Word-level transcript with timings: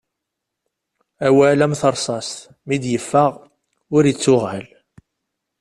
Awal 1.27 1.59
am 1.65 1.73
terṣast 1.79 2.33
mi 2.67 2.75
d-iffeɣ 2.83 3.33
ur 3.95 4.03
ittuɣal. 4.11 4.65